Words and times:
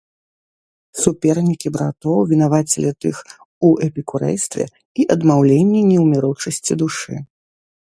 Супернікі 1.01 1.67
братоў 1.75 2.17
вінавацілі 2.31 2.91
тых 3.05 3.17
у 3.69 3.71
эпікурэйстве 3.89 4.65
і 4.71 5.01
адмаўленні 5.19 5.87
неўміручасці 5.93 6.73
душы. 6.85 7.13